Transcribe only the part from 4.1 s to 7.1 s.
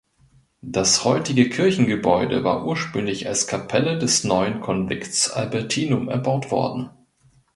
neuen Konvikts Albertinum erbaut worden.